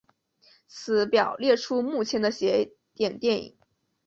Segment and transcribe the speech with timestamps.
[0.67, 3.55] 此表列出目前的邪典电影。